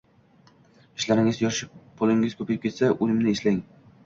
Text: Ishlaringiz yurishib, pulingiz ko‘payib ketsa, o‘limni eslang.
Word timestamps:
Ishlaringiz 1.01 1.41
yurishib, 1.41 1.75
pulingiz 2.01 2.35
ko‘payib 2.41 2.65
ketsa, 2.65 2.91
o‘limni 2.97 3.33
eslang. 3.37 3.63